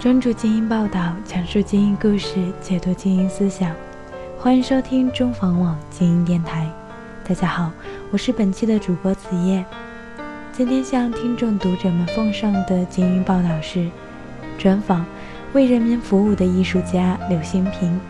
[0.00, 3.70] 专注精英报道，讲述精英故事，解读精英思想。
[4.38, 6.66] 欢迎收听中房网精英电台。
[7.22, 7.70] 大家好，
[8.10, 9.62] 我是本期的主播子夜。
[10.52, 13.90] 今天向听众读者们奉上的精英报道是
[14.56, 15.04] 专访
[15.52, 18.00] 为人民服务的艺术家刘兴平。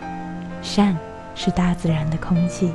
[0.62, 0.97] 善
[1.34, 2.73] 是大自然的空气。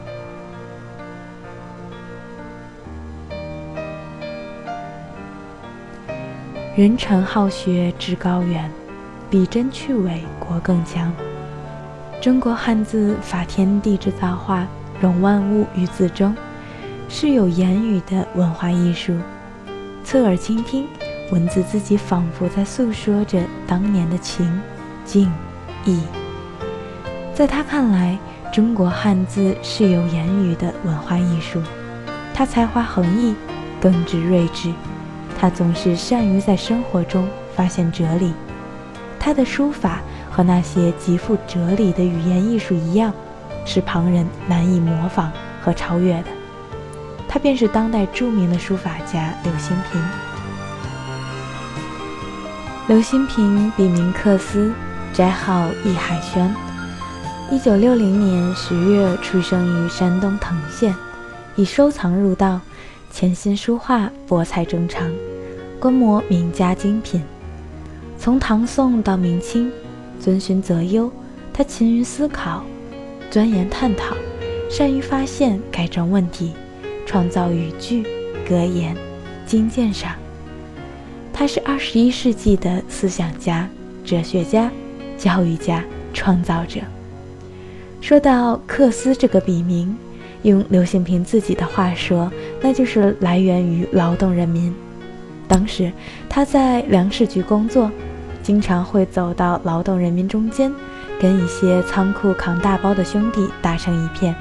[6.76, 8.70] 人诚好学志高远，
[9.30, 11.12] 比真去伪国更强。
[12.22, 14.66] 中国汉字法天地之造化，
[15.00, 16.36] 容万物于自中，
[17.08, 19.16] 是有言语的文化艺术。
[20.04, 20.88] 侧耳倾听，
[21.32, 24.60] 文字自己仿佛在诉说着当年的情、
[25.04, 25.32] 境、
[25.84, 26.02] 意。
[27.34, 28.18] 在他看来，
[28.54, 31.62] 中国汉字是有言语的文化艺术。
[32.34, 33.36] 他才华横溢，
[33.82, 34.72] 耿直睿智。
[35.38, 38.34] 他总是善于在生活中发现哲理，
[39.26, 43.12] 他的书法和那些极富哲理的语言艺术一样，
[43.66, 45.32] 是旁人难以模仿
[45.64, 46.26] 和超越的。
[47.28, 50.00] 他便是当代著名的书法家刘兴平。
[52.86, 54.72] 刘兴平笔名克斯，
[55.12, 56.54] 斋号易海轩，
[57.50, 60.96] 一九六零年十月出生于山东滕县，
[61.56, 62.62] 以收藏入道。
[63.10, 65.12] 潜心书画，博采众长，
[65.80, 67.24] 观摩名家精品。
[68.18, 69.72] 从唐宋到明清，
[70.20, 71.12] 遵循择优，
[71.54, 72.64] 他勤于思考，
[73.30, 74.16] 钻研探讨，
[74.70, 76.54] 善于发现改正问题，
[77.06, 78.04] 创造语句、
[78.48, 78.96] 格言、
[79.46, 80.16] 经鉴赏。
[81.32, 83.70] 他是二十一世纪的思想家、
[84.04, 84.72] 哲学家、
[85.18, 85.84] 教育家、
[86.14, 86.80] 创造者。
[88.02, 89.96] 说到克斯这个笔名。
[90.44, 92.32] 用刘兴平自己的话说，
[92.62, 94.72] 那就是来源于劳动人民。
[95.48, 95.92] 当时
[96.30, 97.92] 他在粮食局工作，
[98.42, 100.72] 经常会走到劳动人民中间，
[101.20, 104.36] 跟一些仓库扛大包的兄弟打成一片。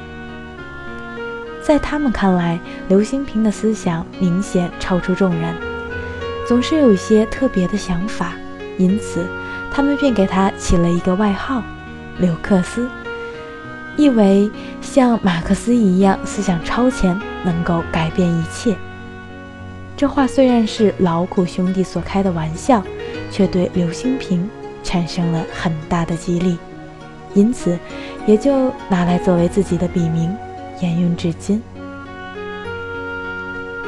[1.63, 5.55] 在他们看来，刘兴平的思想明显超出众人，
[6.47, 8.35] 总是有一些特别的想法，
[8.77, 9.27] 因此
[9.73, 11.63] 他们便给他起了一个外号——
[12.21, 12.89] 刘克思。
[13.97, 14.51] 意为
[14.83, 18.77] 像马克思一样思想超前，能够改变一切。
[19.97, 22.83] 这话虽然是劳苦兄弟所开的玩笑，
[23.31, 24.49] 却对刘兴平
[24.83, 26.59] 产生了很大的激励，
[27.33, 27.79] 因此
[28.27, 30.35] 也就拿来作为自己的笔名，
[30.81, 31.63] 沿用至今。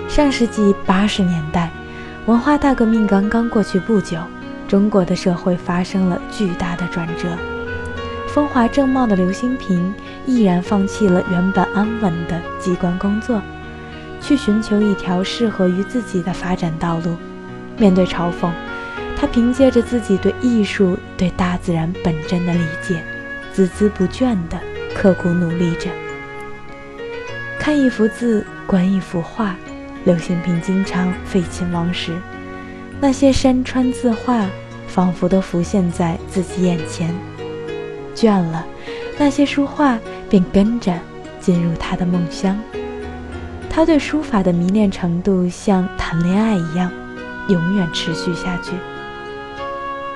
[0.08, 1.68] 上世纪八十年代，
[2.26, 4.16] 文化大革命刚刚过去不久，
[4.68, 7.28] 中国的社会发生了巨大的转折。
[8.28, 9.92] 风华正茂的刘兴平
[10.24, 13.42] 毅然放弃了原本安稳的机关工作，
[14.26, 17.16] 去寻求一条适合于自己的发展道路。
[17.78, 18.50] 面对嘲讽，
[19.16, 23.00] 他凭借着自己对艺术、对大自然本真的理解，
[23.54, 24.58] 孜孜不倦地
[24.92, 25.88] 刻苦努力着。
[27.56, 29.54] 看一幅字，观一幅画，
[30.04, 32.12] 刘兴平经常废寝忘食，
[33.00, 34.44] 那些山川字画，
[34.88, 37.14] 仿佛都浮现在自己眼前。
[38.12, 38.66] 倦了，
[39.18, 39.96] 那些书画
[40.28, 40.92] 便跟着
[41.38, 42.58] 进入他的梦乡。
[43.76, 46.90] 他对书法的迷恋程度像谈恋爱一样，
[47.48, 48.72] 永远持续下去。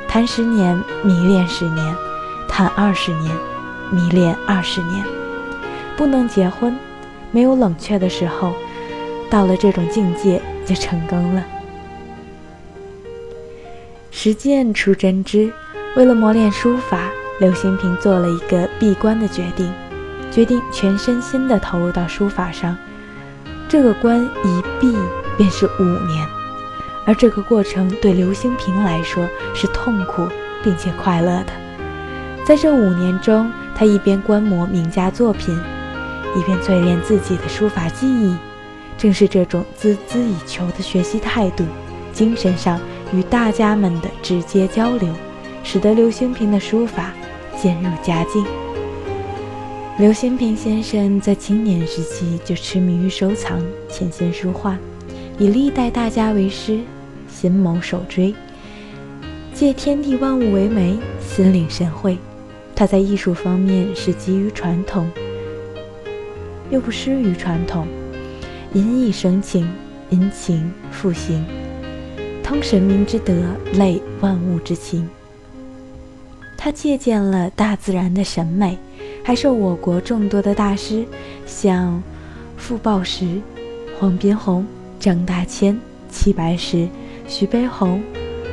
[0.08, 1.94] 谈十年，迷恋十年；
[2.48, 3.36] 谈二十年，
[3.90, 5.04] 迷恋二十年。
[5.94, 6.74] 不能结婚，
[7.32, 8.54] 没有冷却的时候，
[9.28, 11.44] 到了这种境界就成功了。
[14.10, 15.52] 实践出真知，
[15.96, 17.10] 为了磨练书法。
[17.40, 19.70] 刘兴平做了一个闭关的决定，
[20.30, 22.74] 决定全身心的投入到书法上。
[23.70, 24.92] 这个关一闭
[25.38, 26.26] 便是五年，
[27.06, 29.24] 而这个过程对刘兴平来说
[29.54, 30.26] 是痛苦
[30.60, 31.52] 并且快乐的。
[32.44, 35.56] 在这五年中，他一边观摩名家作品，
[36.36, 38.36] 一边淬炼自己的书法技艺。
[38.98, 41.64] 正是这种孜孜以求的学习态度，
[42.12, 42.80] 精神上
[43.12, 45.14] 与大家们的直接交流，
[45.62, 47.12] 使得刘兴平的书法。
[47.56, 48.44] 渐入佳境。
[50.00, 54.78] 刘兴平先生在青年时期就痴迷于收藏，潜心书画，
[55.38, 56.80] 以历代大家为师，
[57.28, 58.34] 心谋手追，
[59.52, 62.16] 借天地万物为媒，心领神会。
[62.74, 65.06] 他在艺术方面是基于传统，
[66.70, 67.86] 又不失于传统，
[68.72, 69.68] 因意生情，
[70.08, 71.44] 因情复形，
[72.42, 73.34] 通神明之德，
[73.74, 75.06] 类万物之情。
[76.56, 78.78] 他借鉴了大自然的审美，
[79.22, 81.04] 还受我国众多的大师，
[81.46, 82.02] 像
[82.56, 83.40] 傅抱石、
[83.98, 84.66] 黄宾虹、
[84.98, 85.78] 张大千、
[86.10, 86.88] 齐白石、
[87.28, 88.02] 徐悲鸿、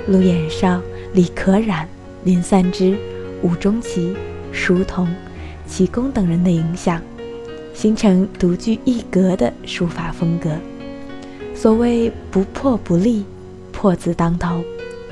[0.08, 0.82] 陆延绍、
[1.14, 1.88] 李可染
[2.24, 2.98] 林散之、
[3.42, 4.16] 吴中奇、
[4.52, 5.08] 舒同、
[5.66, 7.02] 齐公等人的影响，
[7.74, 10.52] 形成独具一格的书法风格。
[11.56, 13.26] 所谓“不破不立，
[13.72, 14.64] 破字当头，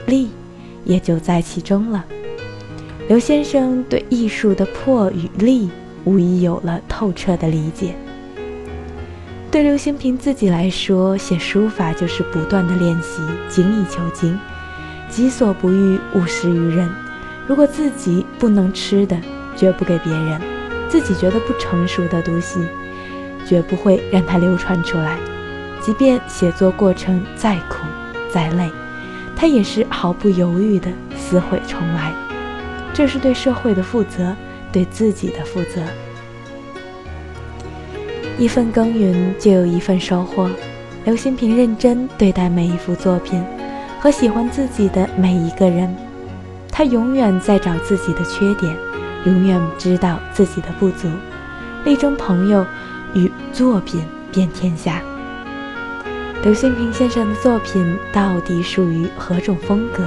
[0.06, 0.28] 立”
[0.86, 2.06] 也就在其中了。
[3.08, 5.70] 刘先生对艺术的破与立，
[6.06, 7.94] 无疑有了透彻的理解。
[9.52, 14.36] 对刘兴平自己来说，写书法就是不断的练习，精益求精，
[15.08, 16.90] 己所不欲，勿施于人。
[17.46, 19.16] 如果自己不能吃的，
[19.56, 20.40] 绝不给别人；
[20.90, 22.60] 自己觉得不成熟的东西，
[23.46, 25.20] 绝不会让它流传出来。
[25.80, 27.86] 即便写作过程再苦
[28.34, 28.68] 再累，
[29.36, 32.12] 他也是毫不犹豫的撕毁重来。
[32.96, 34.34] 这是对社会的负责，
[34.72, 35.82] 对自己的负责。
[38.38, 40.50] 一份耕耘就有一份收获。
[41.04, 43.44] 刘新平认真对待每一幅作品，
[44.00, 45.94] 和喜欢自己的每一个人。
[46.72, 48.74] 他永远在找自己的缺点，
[49.26, 51.10] 永远知道自己的不足，
[51.84, 52.66] 力争朋友
[53.14, 54.02] 与作品
[54.32, 55.02] 遍天下。
[56.44, 60.02] 刘新平先生的作品到底属于何种风格？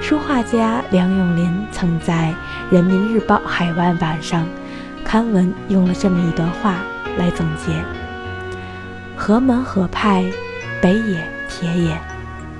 [0.00, 2.32] 书画家梁永林曾在
[2.74, 4.46] 《人民日报》海外版上
[5.04, 6.76] 刊文，用了这么一段话
[7.18, 7.72] 来总结
[9.16, 10.24] ：“何门何派，
[10.80, 11.98] 北也铁也，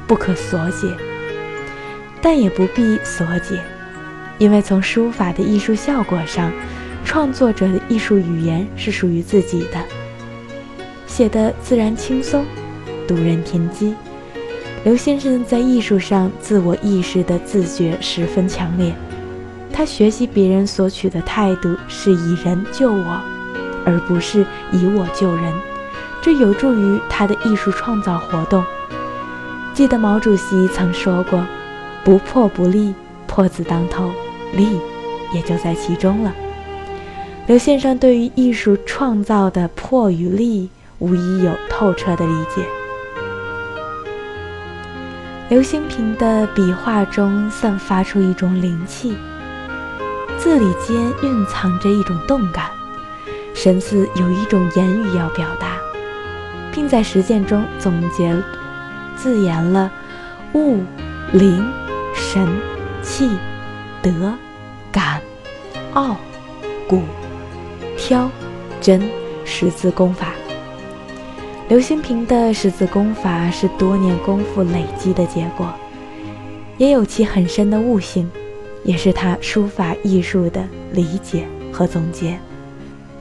[0.06, 0.88] 不可所解。”
[2.20, 3.60] 但也不必所解，
[4.38, 6.50] 因为从书法的艺术效果上，
[7.04, 9.78] 创作者的艺术语言是属于自己的，
[11.06, 12.44] 写的自然轻松，
[13.06, 13.94] 读人天机。
[14.86, 18.94] 刘先生在艺术上自我意识的自觉十分强烈，
[19.72, 23.20] 他学习别人所取的态度是以人救我，
[23.84, 25.52] 而不是以我救人，
[26.22, 28.62] 这有助于他的艺术创造活动。
[29.74, 31.44] 记得毛主席曾说过。
[32.04, 32.94] 不破不立，
[33.26, 34.12] 破字当头，
[34.52, 34.78] 立
[35.34, 36.32] 也就在其中了。
[37.48, 40.68] 刘先生对于艺术创造的破与立，
[41.00, 42.64] 无疑有透彻的理解。
[45.48, 49.16] 刘兴平的笔画中散发出一种灵气，
[50.36, 52.68] 字里间蕴藏着一种动感，
[53.54, 55.78] 神似有一种言语要表达，
[56.72, 58.36] 并在实践中总结
[59.16, 59.90] 自言了
[60.54, 60.82] 物
[61.32, 61.64] 灵。
[62.18, 62.48] 神、
[63.02, 63.28] 气、
[64.02, 64.32] 德、
[64.90, 65.20] 感、
[65.92, 66.16] 傲、
[66.88, 67.02] 古、
[67.96, 68.30] 挑、
[68.80, 69.02] 真
[69.44, 70.28] 十字功法。
[71.68, 75.66] 刘兴平的十字功法是多年功夫累积的结果，
[76.78, 78.30] 也有其很深的悟性，
[78.84, 82.38] 也是他书法艺术的理解和总结。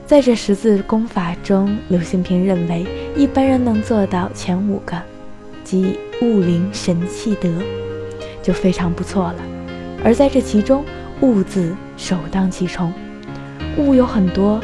[0.06, 4.96] 在这十字功法中，刘兴平认为一般人能做到前五个，
[5.64, 7.50] 即物灵神气德。
[8.44, 9.36] 就非常不错了，
[10.04, 10.84] 而在这其中，
[11.20, 12.92] 物字首当其冲。
[13.76, 14.60] 物有很多，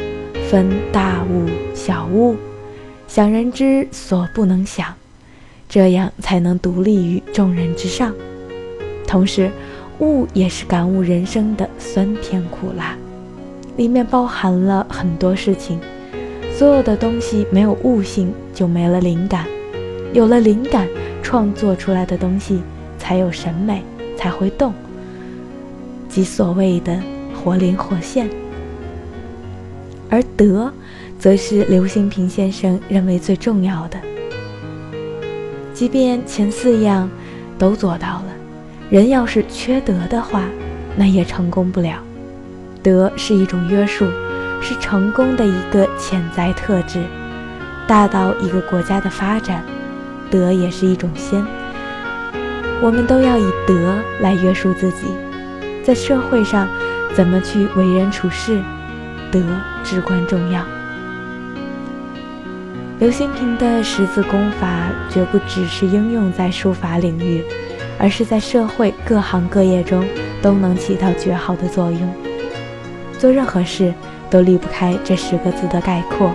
[0.49, 2.37] 分大物、小物，
[3.13, 4.91] 想人之所不能想，
[5.69, 8.11] 这样才能独立于众人之上。
[9.05, 9.51] 同时，
[9.99, 12.97] 悟也是感悟人生的酸甜苦辣，
[13.77, 15.79] 里面包含了很多事情。
[16.57, 19.45] 所有的东西没有悟性，就没了灵感；
[20.11, 20.87] 有了灵感，
[21.21, 22.63] 创作出来的东西。
[22.97, 23.83] 才有审美，
[24.17, 24.73] 才会动，
[26.09, 26.99] 即所谓的
[27.35, 28.27] 活灵活现。
[30.09, 30.73] 而德，
[31.17, 33.97] 则是刘兴平先生认为最重要的。
[35.73, 37.09] 即便前四样
[37.57, 38.25] 都做到了，
[38.89, 40.43] 人要是缺德的话，
[40.95, 41.97] 那也成功不了。
[42.81, 44.05] 德是一种约束，
[44.61, 46.99] 是成功的一个潜在特质。
[47.87, 49.63] 大到一个国家的发展，
[50.29, 51.43] 德也是一种先。
[52.81, 55.07] 我们都要以德来约束自己，
[55.83, 56.67] 在社会上
[57.15, 58.61] 怎么去为人处事，
[59.31, 59.41] 德
[59.83, 60.63] 至关重要。
[63.03, 67.43] 刘兴平的十字功法绝不只是应用在书法领域，
[67.99, 70.07] 而是在社会各行各业中
[70.41, 72.15] 都能起到绝好的作用。
[73.19, 73.93] 做任何事
[74.29, 76.31] 都离不开这十个字的概括。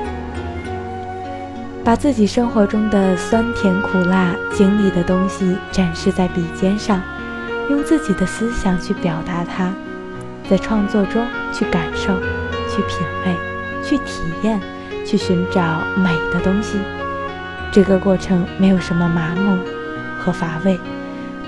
[1.83, 7.01] 把自己生活中的酸甜苦辣经历的东西展示在笔尖上，
[7.71, 9.73] 用自己的思想去表达它，
[10.51, 12.13] 在创作中去感受、
[12.69, 13.35] 去品味、
[13.83, 14.61] 去体验、
[15.09, 16.79] 去寻找美的东西。
[17.73, 19.59] 这个过程没有什么麻木
[20.19, 20.79] 和乏味，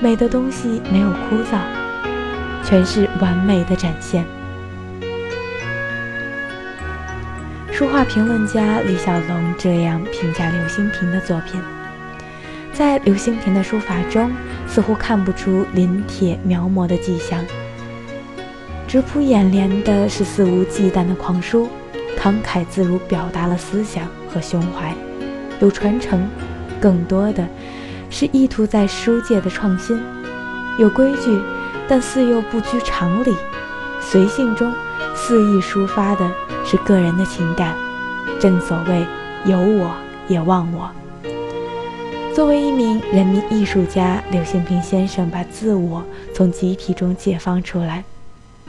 [0.00, 1.58] 美的东西没有枯燥，
[2.64, 4.24] 全是完美的展现。
[7.70, 11.60] 书画评论家李小龙这样评价刘兴平的作品：
[12.72, 14.30] 在刘兴平的书法中，
[14.66, 17.44] 似乎看不出临帖描摹的迹象，
[18.88, 21.68] 直扑眼帘的是肆无忌惮的狂书，
[22.20, 24.94] 慷慨自如表达了思想和胸怀，
[25.58, 26.28] 有传承，
[26.78, 27.48] 更多的
[28.10, 29.98] 是意图在书界的创新，
[30.78, 31.40] 有规矩，
[31.88, 33.34] 但似又不拘常理，
[34.02, 34.70] 随性中
[35.14, 36.30] 肆意抒发的
[36.62, 37.74] 是个人的情感，
[38.38, 39.06] 正所谓
[39.46, 39.90] 有我
[40.28, 40.90] 也忘我。
[42.34, 48.04] 作为一名人民艺术家，刘兴平先生把自我从集体中解放出来。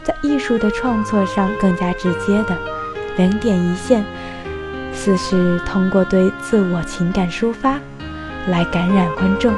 [0.03, 2.57] 在艺术的创作上更加直接的
[3.17, 4.03] 两点一线，
[4.93, 7.79] 似是通过对自我情感抒发
[8.47, 9.53] 来感染观众。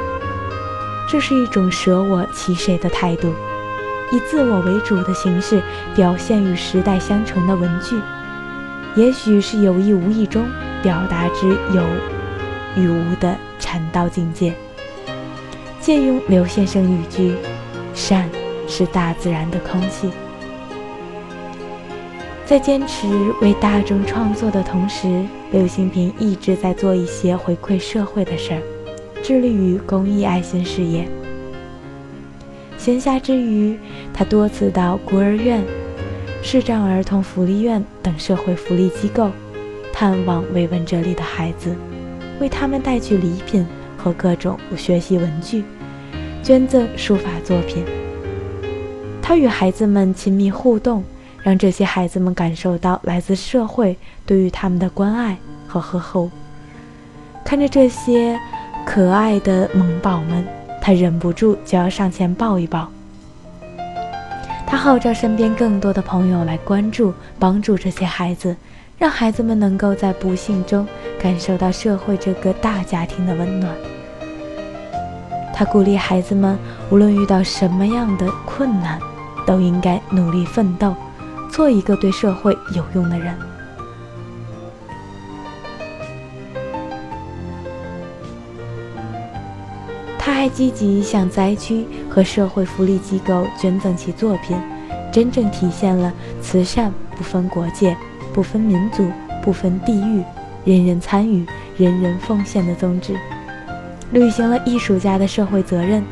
[1.10, 3.32] 这是一种舍我其谁的态度，
[4.10, 5.62] 以自我为主的形式
[5.94, 8.00] 表现与时代相承的文具，
[8.96, 10.44] 也许是有意无意中
[10.82, 11.84] 表达之有
[12.76, 14.52] 与无的禅道境界。
[15.80, 17.36] 借用刘先生语句
[17.94, 18.28] ：“善
[18.66, 20.10] 是大自然的空气。”
[22.46, 23.08] 在坚持
[23.40, 28.62] 为大众创作的同时，刘兴平一直在做一些回馈社会的事儿，
[29.22, 31.08] 致力于公益爱心事业。
[32.76, 33.78] 闲暇之余，
[34.12, 35.64] 他多次到孤儿院、
[36.42, 39.30] 视障儿童福利院等社会福利机构，
[39.90, 41.74] 探望慰问这里的孩子，
[42.38, 45.64] 为他们带去礼品和各种学习文具，
[46.42, 47.82] 捐赠书法作品。
[49.22, 51.02] 他与孩子们亲密互动。
[51.44, 55.36] 让这些孩子们感受到来自社会对于他们的关爱
[55.68, 56.30] 和呵护。
[57.44, 58.40] 看着这些
[58.86, 60.42] 可爱的萌宝们，
[60.80, 62.88] 他忍不住就要上前抱一抱。
[64.66, 68.56] 他号召身边更多的朋友来关注、帮助这些孩子，
[68.98, 70.88] 让孩子们能够在不幸中
[71.20, 73.70] 感受到社会这个大家庭的温暖。
[75.52, 76.58] 他鼓励孩子们，
[76.90, 78.98] 无论遇到什么样的困难，
[79.46, 80.94] 都应该努力奋斗。
[81.54, 83.32] 做一个对社会有用的人。
[90.18, 94.56] 他还积极向灾区和社会福利机构捐赠其作品，
[95.12, 97.96] 真正体现了慈善不分国界、
[98.32, 99.08] 不分民族、
[99.40, 100.24] 不分地域，
[100.64, 101.46] 人人参与、
[101.76, 103.14] 人人奉献的宗旨，
[104.10, 106.02] 履行了艺术家的社会责任，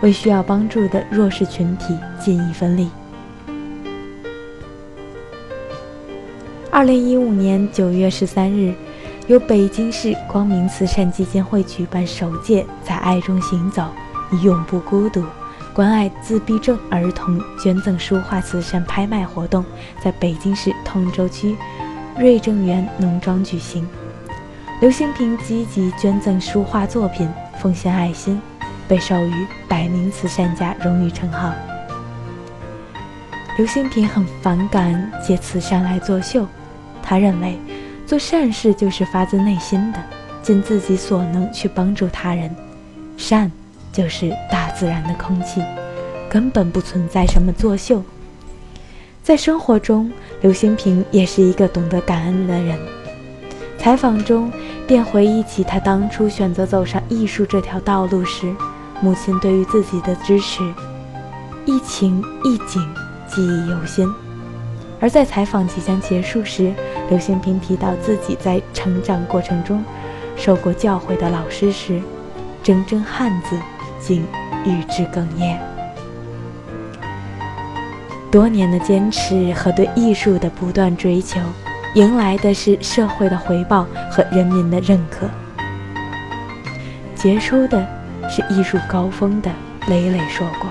[0.00, 2.88] 为需要帮助的弱势群体尽一份力。
[6.76, 8.74] 二零一五年九月十三日，
[9.28, 13.86] 由北京市光明慈善基金会举办首届“在爱中行走，
[14.28, 15.24] 你永不孤独，
[15.72, 19.64] 关爱自闭症儿童捐赠书画慈善拍卖活动”
[20.04, 21.56] 在北京市通州区
[22.18, 23.88] 瑞正园农庄举行。
[24.82, 27.26] 刘兴平积极捐赠书画作品，
[27.58, 28.38] 奉献爱心，
[28.86, 31.54] 被授予百名慈善家荣誉称号。
[33.56, 36.46] 刘兴平很反感借慈善来作秀。
[37.08, 37.56] 他认为，
[38.04, 39.98] 做善事就是发自内心的，
[40.42, 42.52] 尽自己所能去帮助他人。
[43.16, 43.50] 善
[43.92, 45.62] 就是大自然的空气，
[46.28, 48.02] 根本不存在什么作秀。
[49.22, 50.10] 在生活中，
[50.40, 52.76] 刘兴平也是一个懂得感恩的人。
[53.78, 54.50] 采访中
[54.84, 58.52] 便回忆起他当初选择走上艺术这条道路时，
[59.00, 60.62] 母亲对于自己的支持，
[61.64, 62.82] 一情一景，
[63.28, 64.12] 记忆犹新。
[64.98, 66.72] 而在采访即将结束时，
[67.08, 69.84] 刘兴平提到自己在成长过程中
[70.36, 72.00] 受过教诲的老师时，
[72.64, 73.56] 铮铮汉子
[74.00, 74.24] 竟
[74.64, 75.60] 与之哽咽。
[78.30, 81.38] 多年的坚持和对艺术的不断追求，
[81.94, 85.28] 迎来的是社会的回报和人民的认可，
[87.14, 87.86] 结出的
[88.28, 89.50] 是艺术高峰的
[89.88, 90.68] 累累硕果。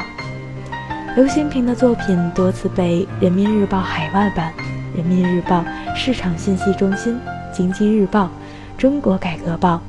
[1.15, 4.51] 刘兴平的作品多次被《人民日报》海外版、
[4.97, 5.61] 《人民日报》
[5.95, 7.15] 市场信息中心、
[7.55, 8.25] 《经济日报》、
[8.77, 9.75] 《中国改革报》、《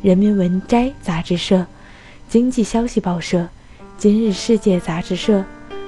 [0.00, 1.56] 人民文摘》杂志社、
[2.28, 3.38] 《经济消息报社》、
[3.98, 5.40] 《今日世界》杂志社、《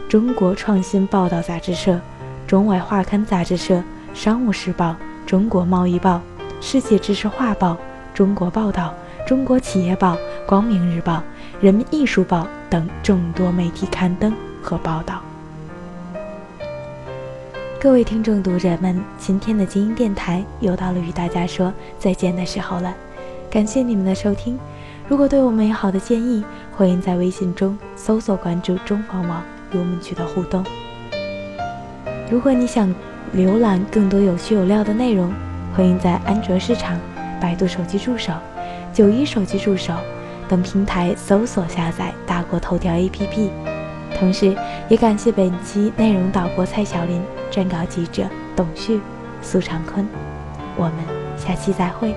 [0.08, 1.92] 中国创新报道》杂志社、
[2.46, 3.76] 《中外画刊》杂志社、
[4.14, 4.90] 《商务时报》、
[5.26, 6.20] 《中国贸易报》、
[6.60, 7.72] 《世界知识画报》、
[8.14, 8.94] 《中国报道》、
[9.28, 10.14] 《中国企业报》、
[10.46, 11.14] 《光明日报》、
[11.60, 14.32] 《人民艺术报》等众多媒体刊登。
[14.66, 15.22] 和报道，
[17.87, 22.93] 各位听众读者们，今天的精英电台又到了与大家说再见的时候了。
[23.49, 24.59] 感谢你们的收听，
[25.07, 26.45] 如果对我们有好的建议，
[26.76, 29.40] 欢迎在微信中搜索关注中房网
[29.71, 30.64] 与我们取得互动。
[32.28, 32.93] 如果你想
[33.37, 35.33] 浏览更多有趣有料的内容，
[35.73, 36.99] 欢迎在安卓市场、
[37.40, 38.33] 百度手机助手、
[38.93, 39.95] 九一手机助手
[40.49, 43.49] 等平台搜索下载大国头条 APP。
[44.19, 44.57] 同时，
[44.88, 47.23] 也感谢本期内容导播蔡小林、
[47.56, 49.00] 撰稿记者董旭、
[49.40, 50.06] 苏长坤。
[50.76, 52.14] 我们下期再会。